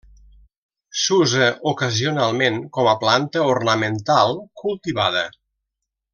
[1.01, 4.35] S'usa ocasionalment com a planta ornamental,
[4.65, 5.25] cultivada.